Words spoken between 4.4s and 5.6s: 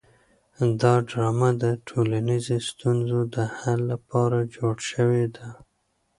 جوړه شوې ده.